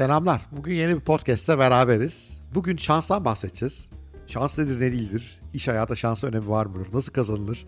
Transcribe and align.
Selamlar. 0.00 0.40
Bugün 0.52 0.74
yeni 0.74 0.94
bir 0.94 1.00
podcast'te 1.00 1.58
beraberiz. 1.58 2.40
Bugün 2.54 2.76
şanstan 2.76 3.24
bahsedeceğiz. 3.24 3.88
Şans 4.26 4.58
nedir 4.58 4.76
ne 4.76 4.92
değildir? 4.92 5.40
İş 5.54 5.68
hayata 5.68 5.94
şansa 5.94 6.26
önemi 6.26 6.48
var 6.48 6.66
mıdır? 6.66 6.86
Nasıl 6.92 7.12
kazanılır? 7.12 7.66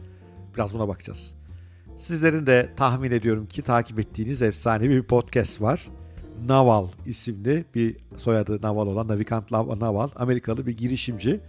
Biraz 0.55 0.75
buna 0.75 0.89
bakacağız. 0.89 1.35
Sizlerin 1.99 2.47
de 2.47 2.73
tahmin 2.77 3.11
ediyorum 3.11 3.47
ki 3.47 3.63
takip 3.63 3.99
ettiğiniz 3.99 4.43
efsane 4.43 4.91
bir 4.91 5.03
podcast 5.03 5.61
var. 5.61 5.89
Naval 6.47 6.89
isimli 7.07 7.65
bir 7.75 7.97
soyadı 8.17 8.63
Naval 8.63 8.87
olan 8.87 9.09
Navikant 9.09 9.51
Naval 9.51 10.09
Amerikalı 10.17 10.67
bir 10.67 10.77
girişimci, 10.77 11.41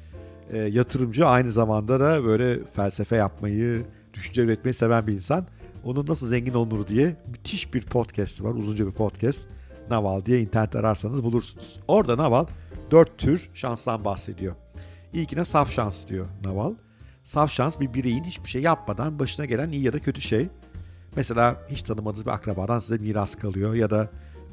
e, 0.52 0.57
yatırımcı 0.57 1.27
aynı 1.27 1.52
zamanda 1.52 2.00
da 2.00 2.23
böyle 2.23 2.65
felsefe 2.65 3.15
yapmayı, 3.15 3.86
düşünce 4.13 4.41
üretmeyi 4.41 4.73
seven 4.73 5.07
bir 5.07 5.13
insan. 5.13 5.47
Onun 5.84 6.07
nasıl 6.07 6.27
zengin 6.27 6.54
olunur 6.54 6.88
diye 6.88 7.15
müthiş 7.27 7.73
bir 7.73 7.81
podcast 7.81 8.43
var, 8.43 8.54
uzunca 8.54 8.87
bir 8.87 8.93
podcast. 8.93 9.47
Naval 9.89 10.25
diye 10.25 10.42
internet 10.42 10.75
ararsanız 10.75 11.23
bulursunuz. 11.23 11.79
Orada 11.87 12.18
Naval 12.18 12.46
dört 12.92 13.18
tür 13.18 13.50
şanstan 13.54 14.06
bahsediyor. 14.06 14.56
İlkine 15.14 15.46
saf 15.46 15.71
şans 15.71 16.07
diyor 16.07 16.25
Naval. 16.43 16.73
Saf 17.23 17.51
şans 17.51 17.79
bir 17.79 17.93
bireyin 17.93 18.23
hiçbir 18.23 18.50
şey 18.50 18.61
yapmadan 18.61 19.19
başına 19.19 19.46
gelen 19.46 19.71
iyi 19.71 19.83
ya 19.83 19.93
da 19.93 20.00
kötü 20.00 20.21
şey. 20.21 20.50
Mesela 21.15 21.56
hiç 21.69 21.82
tanımadığınız 21.82 22.25
bir 22.25 22.32
akrabadan 22.32 22.79
size 22.79 22.97
miras 22.97 23.36
kalıyor 23.36 23.73
ya 23.73 23.89
da 23.89 24.09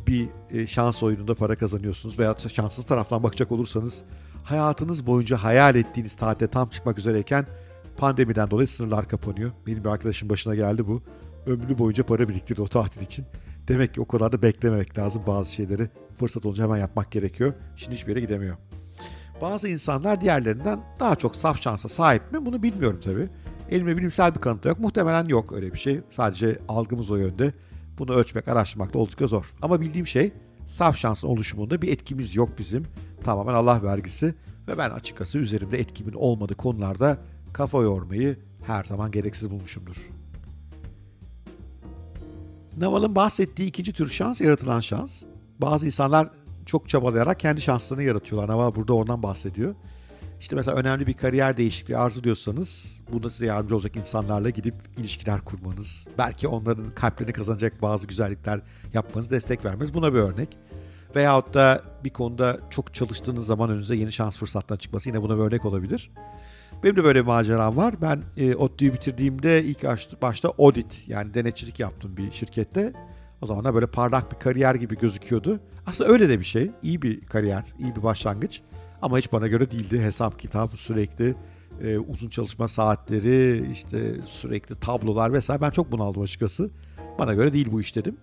bir 0.06 0.28
e, 0.50 0.66
şans 0.66 1.02
oyununda 1.02 1.34
para 1.34 1.56
kazanıyorsunuz 1.56 2.18
veya 2.18 2.36
şanssız 2.52 2.84
taraftan 2.84 3.22
bakacak 3.22 3.52
olursanız 3.52 4.02
hayatınız 4.44 5.06
boyunca 5.06 5.36
hayal 5.36 5.74
ettiğiniz 5.74 6.16
tatile 6.16 6.48
tam 6.48 6.68
çıkmak 6.68 6.98
üzereyken 6.98 7.46
pandemiden 7.96 8.50
dolayı 8.50 8.68
sınırlar 8.68 9.08
kapanıyor. 9.08 9.50
Benim 9.66 9.84
bir 9.84 9.88
arkadaşım 9.88 10.28
başına 10.28 10.54
geldi 10.54 10.86
bu. 10.86 11.02
Ömrü 11.46 11.78
boyunca 11.78 12.06
para 12.06 12.28
biriktirdi 12.28 12.62
o 12.62 12.66
tatil 12.68 13.00
için. 13.00 13.24
Demek 13.68 13.94
ki 13.94 14.00
o 14.00 14.08
kadar 14.08 14.32
da 14.32 14.42
beklememek 14.42 14.98
lazım 14.98 15.22
bazı 15.26 15.52
şeyleri. 15.52 15.88
Fırsat 16.18 16.46
olunca 16.46 16.64
hemen 16.64 16.76
yapmak 16.76 17.10
gerekiyor. 17.10 17.52
Şimdi 17.76 17.94
hiçbir 17.94 18.10
yere 18.10 18.20
gidemiyor. 18.20 18.56
Bazı 19.40 19.68
insanlar 19.68 20.20
diğerlerinden 20.20 20.80
daha 21.00 21.16
çok 21.16 21.36
saf 21.36 21.62
şansa 21.62 21.88
sahip 21.88 22.32
mi 22.32 22.46
bunu 22.46 22.62
bilmiyorum 22.62 23.00
tabii. 23.04 23.28
Elimde 23.70 23.96
bilimsel 23.96 24.34
bir 24.34 24.40
kanıt 24.40 24.64
yok. 24.64 24.80
Muhtemelen 24.80 25.24
yok 25.24 25.52
öyle 25.52 25.72
bir 25.72 25.78
şey. 25.78 26.00
Sadece 26.10 26.58
algımız 26.68 27.10
o 27.10 27.16
yönde. 27.16 27.52
Bunu 27.98 28.12
ölçmek, 28.12 28.48
araştırmak 28.48 28.94
da 28.94 28.98
oldukça 28.98 29.26
zor. 29.26 29.52
Ama 29.62 29.80
bildiğim 29.80 30.06
şey 30.06 30.32
saf 30.66 30.96
şansın 30.96 31.28
oluşumunda 31.28 31.82
bir 31.82 31.92
etkimiz 31.92 32.36
yok 32.36 32.48
bizim. 32.58 32.86
Tamamen 33.24 33.54
Allah 33.54 33.82
vergisi. 33.82 34.34
Ve 34.68 34.78
ben 34.78 34.90
açıkçası 34.90 35.38
üzerimde 35.38 35.78
etkimin 35.78 36.12
olmadığı 36.12 36.54
konularda 36.54 37.18
kafa 37.52 37.82
yormayı 37.82 38.38
her 38.66 38.84
zaman 38.84 39.10
gereksiz 39.10 39.50
bulmuşumdur. 39.50 40.10
Naval'ın 42.76 43.14
bahsettiği 43.14 43.68
ikinci 43.68 43.92
tür 43.92 44.08
şans 44.08 44.40
yaratılan 44.40 44.80
şans. 44.80 45.22
Bazı 45.58 45.86
insanlar 45.86 46.28
çok 46.66 46.88
çabalayarak 46.88 47.40
kendi 47.40 47.60
şanslarını 47.60 48.02
yaratıyorlar. 48.02 48.48
Naval 48.48 48.74
burada 48.74 48.94
ondan 48.94 49.22
bahsediyor. 49.22 49.74
İşte 50.40 50.56
mesela 50.56 50.76
önemli 50.76 51.06
bir 51.06 51.14
kariyer 51.14 51.56
değişikliği 51.56 51.96
arzuluyorsanız 51.96 53.00
bunda 53.12 53.30
size 53.30 53.46
yardımcı 53.46 53.74
olacak 53.74 53.96
insanlarla 53.96 54.50
gidip 54.50 54.74
ilişkiler 54.96 55.40
kurmanız, 55.40 56.06
belki 56.18 56.48
onların 56.48 56.94
kalplerini 56.94 57.32
kazanacak 57.32 57.82
bazı 57.82 58.06
güzellikler 58.06 58.60
yapmanız, 58.94 59.30
destek 59.30 59.64
vermeniz 59.64 59.94
buna 59.94 60.14
bir 60.14 60.18
örnek. 60.18 60.56
Veyahut 61.16 61.54
da 61.54 61.82
bir 62.04 62.10
konuda 62.10 62.58
çok 62.70 62.94
çalıştığınız 62.94 63.46
zaman 63.46 63.70
önünüze 63.70 63.96
yeni 63.96 64.12
şans 64.12 64.38
fırsatları 64.38 64.78
çıkması 64.78 65.08
yine 65.08 65.22
buna 65.22 65.36
bir 65.36 65.42
örnek 65.42 65.64
olabilir. 65.64 66.10
Benim 66.82 66.96
de 66.96 67.04
böyle 67.04 67.20
bir 67.20 67.26
maceram 67.26 67.76
var. 67.76 67.94
Ben 68.02 68.22
e, 68.36 68.54
ODTÜ'yü 68.54 68.92
bitirdiğimde 68.92 69.64
ilk 69.64 69.84
başta 70.22 70.48
audit 70.58 71.08
yani 71.08 71.34
denetçilik 71.34 71.80
yaptım 71.80 72.16
bir 72.16 72.32
şirkette. 72.32 72.92
O 73.42 73.46
zaman 73.46 73.64
da 73.64 73.74
böyle 73.74 73.86
parlak 73.86 74.32
bir 74.32 74.38
kariyer 74.38 74.74
gibi 74.74 74.98
gözüküyordu. 74.98 75.60
Aslında 75.86 76.10
öyle 76.10 76.28
de 76.28 76.40
bir 76.40 76.44
şey. 76.44 76.70
İyi 76.82 77.02
bir 77.02 77.20
kariyer, 77.20 77.64
iyi 77.78 77.96
bir 77.96 78.02
başlangıç. 78.02 78.60
Ama 79.02 79.18
hiç 79.18 79.32
bana 79.32 79.46
göre 79.46 79.70
değildi. 79.70 80.02
Hesap, 80.02 80.38
kitap, 80.38 80.72
sürekli 80.72 81.34
e, 81.82 81.98
uzun 81.98 82.28
çalışma 82.28 82.68
saatleri, 82.68 83.70
işte 83.72 84.14
sürekli 84.26 84.74
tablolar 84.74 85.32
vesaire. 85.32 85.60
Ben 85.60 85.70
çok 85.70 85.92
bunaldım 85.92 86.22
açıkçası. 86.22 86.70
Bana 87.18 87.34
göre 87.34 87.52
değil 87.52 87.68
bu 87.72 87.80
iş 87.80 87.96
dedim. 87.96 88.16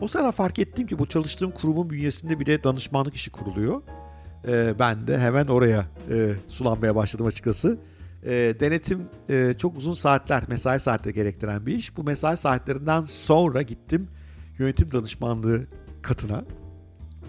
O 0.00 0.08
sırada 0.08 0.32
fark 0.32 0.58
ettim 0.58 0.86
ki 0.86 0.98
bu 0.98 1.06
çalıştığım 1.06 1.50
kurumun 1.50 1.90
bünyesinde 1.90 2.40
bile 2.40 2.64
danışmanlık 2.64 3.14
işi 3.14 3.30
kuruluyor. 3.30 3.82
E, 4.48 4.78
ben 4.78 5.06
de 5.06 5.18
hemen 5.18 5.46
oraya 5.46 5.86
e, 6.10 6.34
sulanmaya 6.48 6.96
başladım 6.96 7.26
açıkçası. 7.26 7.78
E, 8.24 8.54
denetim 8.60 9.02
e, 9.28 9.54
çok 9.58 9.76
uzun 9.76 9.94
saatler, 9.94 10.42
mesai 10.48 10.80
saatleri 10.80 11.14
gerektiren 11.14 11.66
bir 11.66 11.74
iş. 11.74 11.96
Bu 11.96 12.04
mesai 12.04 12.36
saatlerinden 12.36 13.02
sonra 13.02 13.62
gittim 13.62 14.08
yönetim 14.58 14.92
danışmanlığı 14.92 15.66
katına 16.02 16.44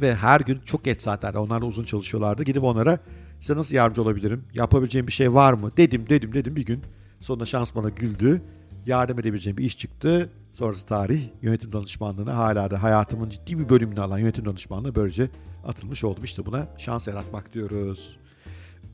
ve 0.01 0.15
her 0.15 0.41
gün 0.41 0.59
çok 0.65 0.85
geç 0.85 0.97
saatlerde 1.01 1.37
onlar 1.37 1.61
da 1.61 1.65
uzun 1.65 1.83
çalışıyorlardı. 1.83 2.43
Gidip 2.43 2.63
onlara 2.63 2.99
size 3.39 3.55
nasıl 3.55 3.75
yardımcı 3.75 4.01
olabilirim? 4.01 4.43
Yapabileceğim 4.53 5.07
bir 5.07 5.11
şey 5.11 5.33
var 5.33 5.53
mı? 5.53 5.71
Dedim 5.77 6.09
dedim 6.09 6.33
dedim 6.33 6.55
bir 6.55 6.65
gün. 6.65 6.83
Sonunda 7.19 7.45
şans 7.45 7.75
bana 7.75 7.89
güldü. 7.89 8.41
Yardım 8.85 9.19
edebileceğim 9.19 9.57
bir 9.57 9.63
iş 9.63 9.77
çıktı. 9.77 10.29
Sonrası 10.53 10.85
tarih 10.85 11.21
yönetim 11.41 11.71
danışmanlığına 11.71 12.37
hala 12.37 12.71
da 12.71 12.83
hayatımın 12.83 13.29
ciddi 13.29 13.59
bir 13.59 13.69
bölümünü 13.69 14.01
alan 14.01 14.17
yönetim 14.17 14.45
danışmanlığı 14.45 14.95
böylece 14.95 15.29
atılmış 15.65 16.03
oldum. 16.03 16.23
İşte 16.23 16.45
buna 16.45 16.67
şans 16.77 17.07
yaratmak 17.07 17.53
diyoruz. 17.53 18.19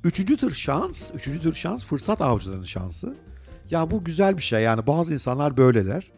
Üçüncü 0.05 0.37
tür 0.37 0.51
şans, 0.51 1.11
üçüncü 1.15 1.41
tür 1.41 1.53
şans 1.53 1.85
fırsat 1.85 2.21
avcılarının 2.21 2.63
şansı. 2.63 3.15
Ya 3.69 3.91
bu 3.91 4.03
güzel 4.03 4.37
bir 4.37 4.41
şey 4.41 4.61
yani 4.61 4.87
bazı 4.87 5.13
insanlar 5.13 5.57
böyleler. 5.57 6.11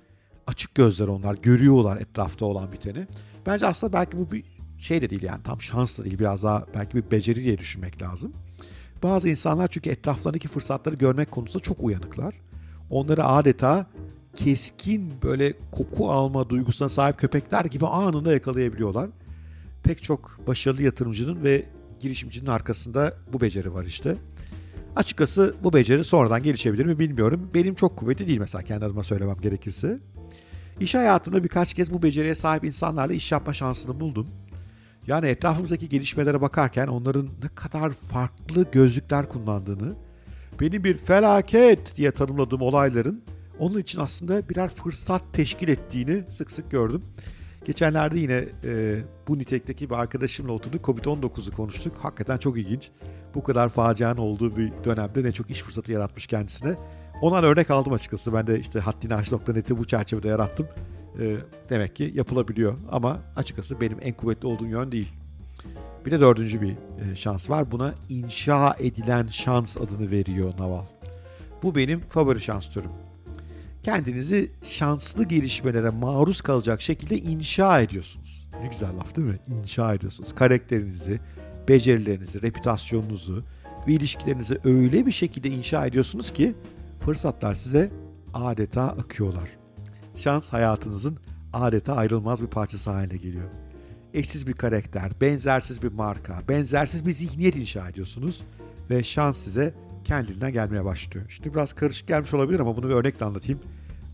Açık 0.47 0.75
gözler 0.75 1.07
onlar, 1.07 1.35
görüyorlar 1.35 1.97
etrafta 1.97 2.45
olan 2.45 2.71
biteni. 2.71 3.07
Bence 3.45 3.67
aslında 3.67 3.93
belki 3.93 4.17
bu 4.17 4.31
bir 4.31 4.43
şey 4.77 5.01
de 5.01 5.09
değil 5.09 5.23
yani 5.23 5.43
tam 5.43 5.61
şans 5.61 5.99
da 5.99 6.03
değil 6.03 6.19
biraz 6.19 6.43
daha 6.43 6.65
belki 6.75 6.97
bir 6.97 7.11
beceri 7.11 7.43
diye 7.43 7.57
düşünmek 7.57 8.01
lazım. 8.01 8.33
Bazı 9.03 9.29
insanlar 9.29 9.67
çünkü 9.67 9.89
etraflarındaki 9.89 10.47
fırsatları 10.47 10.95
görmek 10.95 11.31
konusunda 11.31 11.63
çok 11.63 11.83
uyanıklar. 11.83 12.35
Onları 12.89 13.25
adeta 13.25 13.85
keskin 14.35 15.13
böyle 15.23 15.53
koku 15.71 16.11
alma 16.11 16.49
duygusuna 16.49 16.89
sahip 16.89 17.17
köpekler 17.17 17.65
gibi 17.65 17.87
anında 17.87 18.33
yakalayabiliyorlar. 18.33 19.09
Pek 19.83 20.03
çok 20.03 20.47
başarılı 20.47 20.81
yatırımcının 20.81 21.43
ve 21.43 21.65
girişimcinin 21.99 22.49
arkasında 22.49 23.13
bu 23.33 23.41
beceri 23.41 23.73
var 23.73 23.85
işte. 23.85 24.15
Açıkçası 24.95 25.55
bu 25.63 25.73
beceri 25.73 26.03
sonradan 26.03 26.43
gelişebilir 26.43 26.85
mi 26.85 26.99
bilmiyorum. 26.99 27.49
Benim 27.53 27.75
çok 27.75 27.97
kuvvetli 27.97 28.27
değil 28.27 28.39
mesela 28.39 28.63
kendi 28.63 28.85
adıma 28.85 29.03
söylemem 29.03 29.37
gerekirse. 29.41 29.99
İş 30.79 30.95
hayatımda 30.95 31.43
birkaç 31.43 31.73
kez 31.73 31.93
bu 31.93 32.03
beceriye 32.03 32.35
sahip 32.35 32.63
insanlarla 32.63 33.13
iş 33.13 33.31
yapma 33.31 33.53
şansını 33.53 33.99
buldum. 33.99 34.27
Yani 35.07 35.27
etrafımızdaki 35.27 35.89
gelişmelere 35.89 36.41
bakarken 36.41 36.87
onların 36.87 37.25
ne 37.25 37.47
kadar 37.55 37.91
farklı 37.91 38.65
gözlükler 38.71 39.29
kullandığını, 39.29 39.95
benim 40.61 40.83
bir 40.83 40.97
felaket 40.97 41.95
diye 41.95 42.11
tanımladığım 42.11 42.61
olayların 42.61 43.23
onun 43.59 43.79
için 43.79 43.99
aslında 43.99 44.49
birer 44.49 44.69
fırsat 44.69 45.21
teşkil 45.33 45.67
ettiğini 45.67 46.23
sık 46.29 46.51
sık 46.51 46.71
gördüm. 46.71 47.01
Geçenlerde 47.67 48.19
yine 48.19 48.45
e, 48.63 49.01
bu 49.27 49.37
nitekteki 49.37 49.89
bir 49.89 49.95
arkadaşımla 49.95 50.51
oturduk. 50.51 50.85
Covid-19'u 50.85 51.55
konuştuk. 51.55 51.97
Hakikaten 51.97 52.37
çok 52.37 52.57
ilginç. 52.57 52.89
Bu 53.35 53.43
kadar 53.43 53.69
facianın 53.69 54.17
olduğu 54.17 54.57
bir 54.57 54.71
dönemde 54.83 55.23
ne 55.23 55.31
çok 55.31 55.49
iş 55.49 55.61
fırsatı 55.61 55.91
yaratmış 55.91 56.27
kendisine. 56.27 56.75
Ondan 57.21 57.43
örnek 57.43 57.71
aldım 57.71 57.93
açıkçası. 57.93 58.33
Ben 58.33 58.47
de 58.47 58.59
işte 58.59 58.79
haddinaş.net'i 58.79 59.77
bu 59.77 59.85
çerçevede 59.85 60.27
yarattım. 60.27 60.67
E, 61.19 61.35
demek 61.69 61.95
ki 61.95 62.11
yapılabiliyor. 62.15 62.77
Ama 62.91 63.19
açıkçası 63.35 63.81
benim 63.81 63.97
en 64.01 64.13
kuvvetli 64.13 64.47
olduğum 64.47 64.67
yön 64.67 64.91
değil. 64.91 65.13
Bir 66.05 66.11
de 66.11 66.21
dördüncü 66.21 66.61
bir 66.61 66.71
e, 66.71 67.15
şans 67.15 67.49
var. 67.49 67.71
Buna 67.71 67.93
inşa 68.09 68.75
edilen 68.79 69.27
şans 69.27 69.77
adını 69.77 70.11
veriyor 70.11 70.53
Naval. 70.59 70.85
Bu 71.63 71.75
benim 71.75 71.99
favori 71.99 72.41
şans 72.41 72.69
türüm 72.69 72.91
kendinizi 73.87 74.51
şanslı 74.63 75.23
gelişmelere 75.23 75.89
maruz 75.89 76.41
kalacak 76.41 76.81
şekilde 76.81 77.17
inşa 77.17 77.81
ediyorsunuz. 77.81 78.47
Ne 78.61 78.67
güzel 78.67 78.97
laf 78.97 79.15
değil 79.15 79.27
mi? 79.27 79.39
İnşa 79.47 79.93
ediyorsunuz. 79.93 80.35
Karakterinizi, 80.35 81.19
becerilerinizi, 81.67 82.41
reputasyonunuzu 82.41 83.43
ve 83.87 83.93
ilişkilerinizi 83.93 84.59
öyle 84.63 85.05
bir 85.05 85.11
şekilde 85.11 85.49
inşa 85.49 85.85
ediyorsunuz 85.85 86.33
ki 86.33 86.55
fırsatlar 86.99 87.55
size 87.55 87.89
adeta 88.33 88.83
akıyorlar. 88.83 89.49
Şans 90.15 90.53
hayatınızın 90.53 91.17
adeta 91.53 91.95
ayrılmaz 91.95 92.41
bir 92.41 92.47
parçası 92.47 92.91
haline 92.91 93.17
geliyor. 93.17 93.49
Eşsiz 94.13 94.47
bir 94.47 94.53
karakter, 94.53 95.11
benzersiz 95.21 95.83
bir 95.83 95.91
marka, 95.91 96.41
benzersiz 96.49 97.05
bir 97.05 97.13
zihniyet 97.13 97.55
inşa 97.55 97.89
ediyorsunuz 97.89 98.43
ve 98.89 99.03
şans 99.03 99.37
size 99.37 99.73
kendiliğinden 100.03 100.53
gelmeye 100.53 100.85
başlıyor. 100.85 101.25
Şimdi 101.29 101.53
biraz 101.53 101.73
karışık 101.73 102.07
gelmiş 102.07 102.33
olabilir 102.33 102.59
ama 102.59 102.77
bunu 102.77 102.89
bir 102.89 102.93
örnekle 102.93 103.25
anlatayım. 103.25 103.59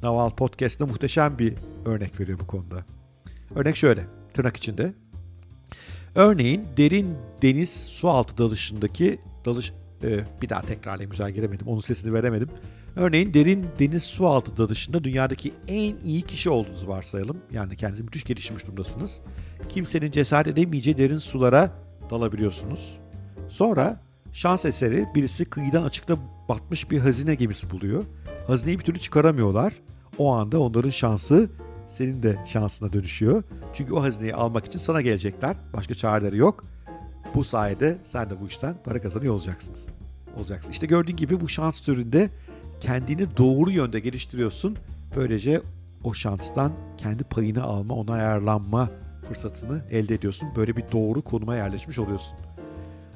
Naval 0.03 0.29
Podcast'da 0.29 0.85
muhteşem 0.85 1.39
bir 1.39 1.53
örnek 1.85 2.19
veriyor 2.19 2.39
bu 2.39 2.47
konuda. 2.47 2.85
Örnek 3.55 3.75
şöyle, 3.75 4.05
tırnak 4.33 4.57
içinde. 4.57 4.93
Örneğin 6.15 6.65
derin 6.77 7.15
deniz 7.41 7.69
su 7.69 8.09
altı 8.09 8.37
dalışındaki 8.37 9.19
dalış 9.45 9.73
e, 10.03 10.23
bir 10.41 10.49
daha 10.49 10.61
tekrarlayayım 10.61 11.11
güzel 11.11 11.31
giremedim. 11.31 11.67
Onun 11.67 11.81
sesini 11.81 12.13
veremedim. 12.13 12.49
Örneğin 12.95 13.33
derin 13.33 13.65
deniz 13.79 14.03
su 14.03 14.27
altında 14.27 14.69
dışında 14.69 15.03
dünyadaki 15.03 15.53
en 15.67 15.95
iyi 16.05 16.21
kişi 16.21 16.49
olduğunuzu 16.49 16.87
varsayalım. 16.87 17.37
Yani 17.51 17.77
kendinizi 17.77 18.03
müthiş 18.03 18.23
geliştirmiş 18.23 18.65
durumdasınız. 18.65 19.19
Kimsenin 19.69 20.11
cesaret 20.11 20.47
edemeyeceği 20.47 20.97
derin 20.97 21.17
sulara 21.17 21.71
dalabiliyorsunuz. 22.09 22.99
Sonra 23.49 24.01
şans 24.33 24.65
eseri 24.65 25.07
birisi 25.15 25.45
kıyıdan 25.45 25.83
açıkta 25.83 26.17
batmış 26.49 26.91
bir 26.91 26.99
hazine 26.99 27.35
gemisi 27.35 27.69
buluyor. 27.69 28.03
Hazineyi 28.47 28.79
bir 28.79 28.83
türlü 28.83 28.99
çıkaramıyorlar. 28.99 29.73
O 30.17 30.33
anda 30.33 30.59
onların 30.59 30.89
şansı 30.89 31.49
senin 31.87 32.23
de 32.23 32.37
şansına 32.45 32.93
dönüşüyor. 32.93 33.43
Çünkü 33.73 33.93
o 33.93 34.03
hazineyi 34.03 34.35
almak 34.35 34.65
için 34.65 34.79
sana 34.79 35.01
gelecekler. 35.01 35.55
Başka 35.73 35.93
çareleri 35.93 36.37
yok. 36.37 36.63
Bu 37.35 37.43
sayede 37.43 37.97
sen 38.03 38.29
de 38.29 38.41
bu 38.41 38.47
işten 38.47 38.75
para 38.83 39.01
kazanıyor 39.01 39.33
olacaksınız. 39.33 39.87
Olacaksın. 40.37 40.71
İşte 40.71 40.87
gördüğün 40.87 41.15
gibi 41.15 41.41
bu 41.41 41.49
şans 41.49 41.81
türünde 41.81 42.29
kendini 42.79 43.37
doğru 43.37 43.71
yönde 43.71 43.99
geliştiriyorsun. 43.99 44.77
Böylece 45.15 45.61
o 46.03 46.13
şanstan 46.13 46.71
kendi 46.97 47.23
payını 47.23 47.63
alma, 47.63 47.93
ona 47.93 48.13
ayarlanma 48.13 48.89
fırsatını 49.27 49.81
elde 49.91 50.15
ediyorsun. 50.15 50.49
Böyle 50.55 50.75
bir 50.75 50.83
doğru 50.91 51.21
konuma 51.21 51.55
yerleşmiş 51.55 51.99
oluyorsun. 51.99 52.37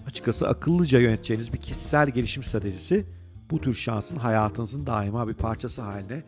Açıkçası 0.08 0.48
akıllıca 0.48 1.00
yöneteceğiniz 1.00 1.54
bir 1.54 1.58
kişisel 1.58 2.10
gelişim 2.10 2.44
stratejisi 2.44 3.06
bu 3.52 3.62
tür 3.62 3.74
şansın 3.74 4.16
hayatınızın 4.16 4.86
daima 4.86 5.28
bir 5.28 5.34
parçası 5.34 5.82
haline 5.82 6.24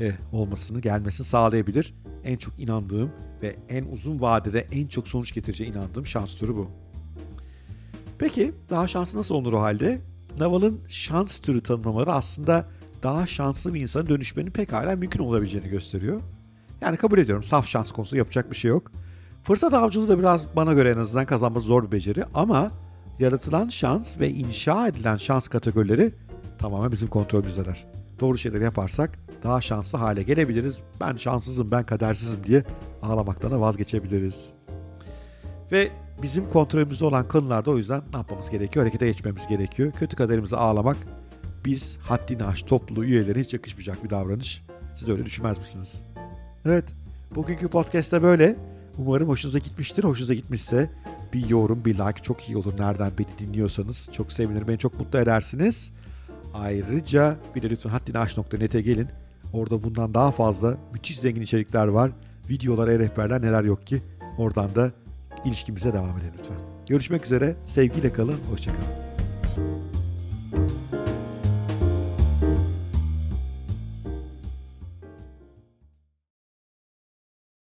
e, 0.00 0.12
olmasını, 0.32 0.80
gelmesini 0.80 1.26
sağlayabilir. 1.26 1.94
En 2.24 2.36
çok 2.36 2.60
inandığım 2.60 3.10
ve 3.42 3.56
en 3.68 3.84
uzun 3.84 4.20
vadede 4.20 4.66
en 4.72 4.86
çok 4.86 5.08
sonuç 5.08 5.34
getireceğine 5.34 5.76
inandığım 5.76 6.06
şans 6.06 6.34
türü 6.34 6.56
bu. 6.56 6.70
Peki 8.18 8.52
daha 8.70 8.86
şanslı 8.86 9.18
nasıl 9.18 9.34
olur 9.34 9.52
o 9.52 9.60
halde? 9.60 10.00
Naval'ın 10.38 10.80
şans 10.88 11.38
türü 11.38 11.60
tanımlamaları 11.60 12.12
aslında 12.12 12.66
daha 13.02 13.26
şanslı 13.26 13.74
bir 13.74 13.80
insana 13.80 14.08
dönüşmenin 14.08 14.50
pekala 14.50 14.96
mümkün 14.96 15.20
olabileceğini 15.20 15.68
gösteriyor. 15.68 16.20
Yani 16.80 16.96
kabul 16.96 17.18
ediyorum 17.18 17.44
saf 17.44 17.66
şans 17.66 17.92
konusu 17.92 18.16
yapacak 18.16 18.50
bir 18.50 18.56
şey 18.56 18.68
yok. 18.68 18.92
Fırsat 19.42 19.74
avcılığı 19.74 20.08
da 20.08 20.18
biraz 20.18 20.56
bana 20.56 20.72
göre 20.72 20.90
en 20.90 20.98
azından 20.98 21.26
kazanması 21.26 21.66
zor 21.66 21.86
bir 21.86 21.92
beceri 21.92 22.24
ama 22.34 22.70
yaratılan 23.18 23.68
şans 23.68 24.20
ve 24.20 24.30
inşa 24.30 24.88
edilen 24.88 25.16
şans 25.16 25.48
kategorileri 25.48 26.14
tamamen 26.58 26.92
bizim 26.92 27.08
kontrolümüzdeler. 27.08 28.01
Doğru 28.22 28.38
şeyleri 28.38 28.64
yaparsak 28.64 29.18
daha 29.44 29.60
şanslı 29.60 29.98
hale 29.98 30.22
gelebiliriz. 30.22 30.78
Ben 31.00 31.16
şanssızım, 31.16 31.70
ben 31.70 31.86
kadersizim 31.86 32.44
diye 32.44 32.64
ağlamaktan 33.02 33.50
da 33.50 33.60
vazgeçebiliriz. 33.60 34.46
Ve 35.72 35.88
bizim 36.22 36.50
kontrolümüzde 36.50 37.04
olan 37.04 37.28
konularda 37.28 37.70
o 37.70 37.76
yüzden 37.76 38.02
ne 38.12 38.16
yapmamız 38.16 38.50
gerekiyor? 38.50 38.84
Harekete 38.84 39.06
geçmemiz 39.06 39.46
gerekiyor. 39.46 39.92
Kötü 39.92 40.16
kaderimizi 40.16 40.56
ağlamak 40.56 40.96
biz 41.64 41.96
haddini 42.00 42.44
aş 42.44 42.62
topluluğu 42.62 43.04
üyeleri 43.04 43.40
hiç 43.40 43.52
yakışmayacak 43.52 44.04
bir 44.04 44.10
davranış. 44.10 44.62
Siz 44.94 45.08
öyle 45.08 45.24
düşünmez 45.24 45.58
misiniz? 45.58 46.02
Evet. 46.66 46.84
Bugünkü 47.34 47.68
podcast'te 47.68 48.22
böyle. 48.22 48.56
Umarım 48.98 49.28
hoşunuza 49.28 49.58
gitmiştir. 49.58 50.04
Hoşunuza 50.04 50.34
gitmişse 50.34 50.90
bir 51.32 51.48
yorum, 51.48 51.84
bir 51.84 51.94
like 51.94 52.22
çok 52.22 52.48
iyi 52.48 52.56
olur. 52.56 52.72
Nereden 52.78 53.12
beni 53.18 53.38
dinliyorsanız 53.38 54.08
çok 54.12 54.32
sevinirim. 54.32 54.68
Beni 54.68 54.78
çok 54.78 55.00
mutlu 55.00 55.18
edersiniz. 55.18 55.92
Ayrıca 56.54 57.36
bir 57.54 57.62
de 57.62 57.70
lütfen 57.70 57.90
haddinaş.net'e 57.90 58.80
gelin. 58.80 59.08
Orada 59.52 59.82
bundan 59.82 60.14
daha 60.14 60.30
fazla 60.30 60.76
müthiş 60.92 61.18
zengin 61.18 61.42
içerikler 61.42 61.86
var. 61.86 62.10
Videolar, 62.50 62.88
e-rehberler 62.88 63.42
neler 63.42 63.64
yok 63.64 63.86
ki. 63.86 64.02
Oradan 64.38 64.74
da 64.74 64.92
ilişkimize 65.44 65.92
devam 65.92 66.18
edelim 66.18 66.34
lütfen. 66.38 66.58
Görüşmek 66.86 67.24
üzere. 67.24 67.56
Sevgiyle 67.66 68.12
kalın. 68.12 68.38
Hoşçakalın. 68.50 69.91